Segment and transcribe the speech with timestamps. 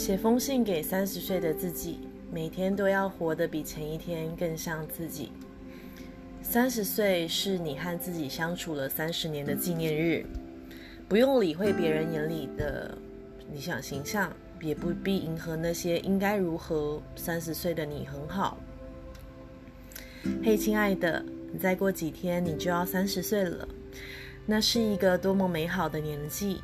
[0.00, 1.98] 写封信给三十岁的自己，
[2.32, 5.30] 每天都要活得比前一天更像自己。
[6.40, 10.24] 三十岁是你和自己相处了三十年的纪念日，
[11.06, 12.96] 不用理会别人眼里的
[13.52, 17.02] 理想形象，也不必迎合那些应该如何。
[17.14, 18.56] 三十岁的你很好。
[20.42, 21.22] 嘿，亲爱的，
[21.60, 23.68] 再过几天你就要三十岁了，
[24.46, 26.58] 那是一个多么美好的年纪。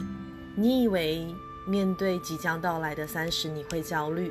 [0.56, 1.27] 你以为？
[1.66, 4.30] 面对即将到来的三十，你会焦虑，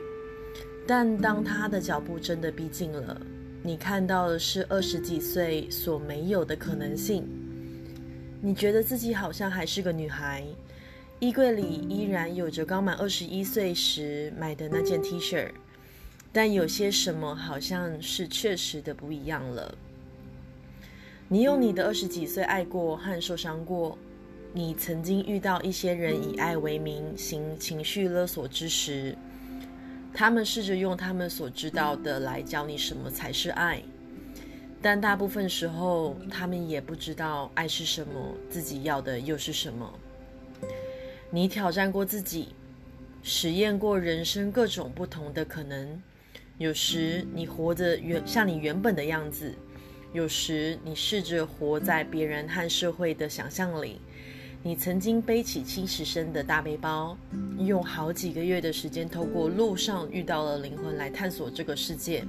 [0.87, 3.21] 但当他的脚步真的逼近了，
[3.61, 7.27] 你看到的是二十几岁所没有的可能性。
[8.41, 10.45] 你觉得自己好像还是个女孩，
[11.19, 15.49] 衣柜里依然有着刚满二十一岁时买的那件 T 恤，
[16.31, 19.75] 但有些什么好像是确实的不一样了。
[21.27, 23.97] 你用你的二十几岁爱过和受伤过。
[24.57, 29.13] 你曾经遇到一些人以爱为名行情绪勒索之时，
[30.13, 33.83] 他们试着用他们所知道的来教你什么才是爱，
[34.81, 39.93] 但大部分时候他们也不知道爱是什么，自己要的又是什么。
[41.29, 42.55] 你挑战过自己，
[43.23, 46.01] 实验过人生各种不同的可能，
[46.59, 49.53] 有时你活着原像你原本的样子，
[50.13, 53.99] 有时你试着活在别人和社会的想象里。
[54.67, 57.15] 你曾经背起七十升的大背包，
[57.59, 62.25] 用好几个月的时间，透过路上遇到了灵魂来探索这个世界。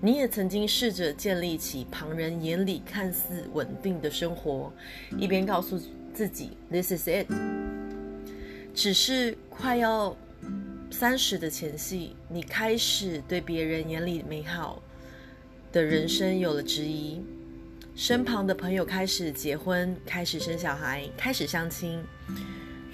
[0.00, 4.72] 你也曾经试着建立起旁人眼里看似稳定的生活，
[5.16, 5.80] 一边告诉
[6.12, 7.32] 自己 “This is it”。
[8.74, 10.16] 只是快要
[10.90, 14.82] 三十的前夕，你开始对别人眼里美好
[15.70, 17.22] 的人生有了质疑。
[17.94, 22.02] 身旁的朋友开始结婚，开始生小孩，开始相亲。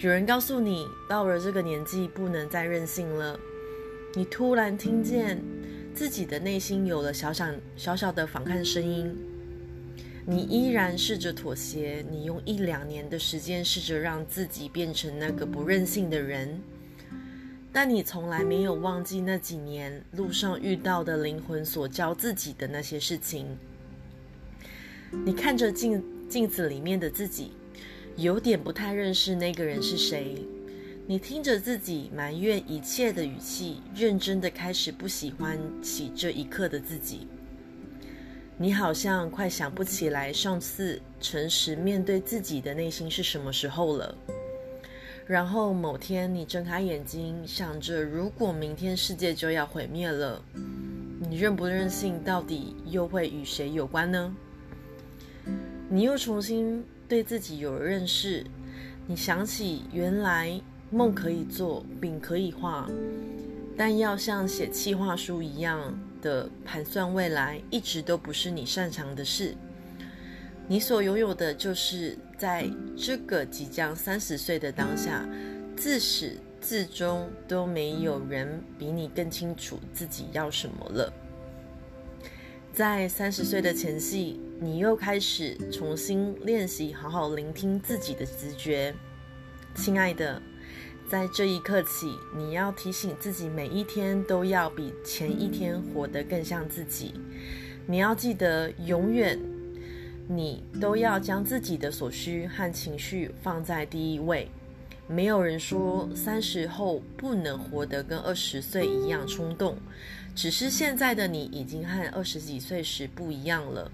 [0.01, 3.39] 有人告诉你，到了这个年纪不能再任性了。
[4.15, 5.41] 你突然听见
[5.95, 9.17] 自己的内心有了小小小小的反抗声音。
[10.27, 16.61] 你依然试着妥协，你用一两年的时间试着让自己变成那个不任性的人，
[17.73, 23.57] 但你从来没有忘记那几年路上遇到的灵魂所教自己的那些事情。
[25.11, 27.53] 你看着镜镜子里面的自己，
[28.17, 30.47] 有点不太认识那个人是谁。
[31.07, 37.27] 你听着自己埋怨一切的语气，认真的开始不喜欢起这一刻的自己。
[38.59, 44.15] 你好像快想不起来上次诚实面对自己的内心是什么时候了。
[45.27, 50.43] 然后某天你睁开眼睛，想着如果明天世界就要毁灭了，
[51.31, 54.37] 你认不任性到底又会与谁有关呢？
[55.91, 58.45] 你又重新对自己有了认识，
[59.07, 60.61] 你想起原来
[60.91, 62.87] 梦可以做，饼可以画，
[63.75, 69.55] 但要像写企划书一样的盘算未来，一直都不是你擅长的事。
[70.67, 75.27] 你所拥有的就是在这个即将三十岁的当下，
[75.75, 81.11] 自始至终都没有人比你更清楚自己要什么了。
[82.79, 84.39] 在三十岁的前夕。
[84.61, 88.95] 你又开始重新练习，好好聆听自己的直觉，
[89.75, 90.41] 亲爱的，
[91.11, 97.15] 在这一刻起，你要提醒自己，每一天都要比前一天活得更像自己。
[97.85, 99.37] 你要记得，永远
[100.29, 104.49] 你都要将自己的所需和情绪放在第一位。
[105.09, 109.77] 没有人说三十后不能活得跟二十岁一样冲动，
[110.35, 113.91] 只是现在的你已经和二十几岁时不一样了。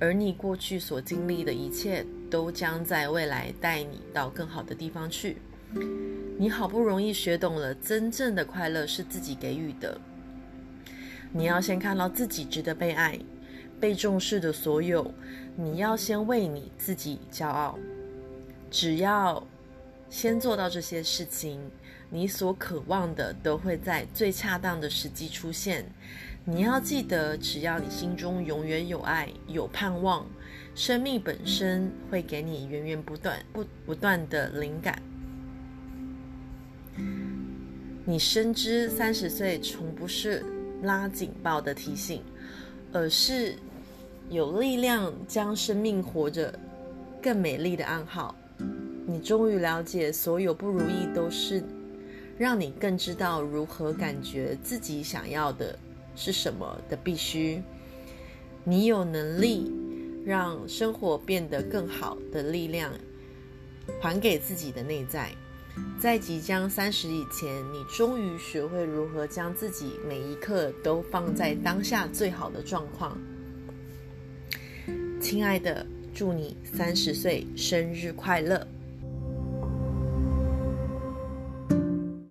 [0.00, 5.36] 而你过去所经历的一切，都将在未来带你到更好的地方去。
[6.38, 10.00] 你好不容易学懂了，真正的快乐是自己给予的。
[11.30, 13.18] 你要先看到自己值得被爱、
[13.78, 15.12] 被重视的所有。
[15.56, 17.78] 你要先为你自己骄傲。
[18.70, 19.46] 只要
[20.08, 21.60] 先做到这些事情，
[22.08, 25.84] 你所渴望的都会在最恰当的时机出现。
[26.44, 30.26] 你要记得，只要你心中永远有爱、有盼望，
[30.74, 35.02] 生命本身会给你源源不断、不不断的灵感。
[38.04, 40.44] 你深知三十岁从不是
[40.82, 42.22] 拉警报的提醒，
[42.92, 43.56] 而是
[44.28, 46.56] 有力量将生命活着
[47.22, 48.36] 更美丽的暗号。
[49.06, 51.62] 你终于了解，所有不如意都是
[52.38, 55.78] 让你更知道如何感觉自己想要的。
[56.16, 57.60] 是什么的必须？
[58.62, 59.70] 你有能力
[60.24, 62.92] 让生活变得更好的力量，
[64.00, 65.30] 还给自己的内在。
[65.98, 73.18] 在即将三十以前，你终于学会如何将自己每一刻都放在当下最好的状况。
[75.20, 75.84] 亲爱的，
[76.14, 78.64] 祝你三十岁生日快乐！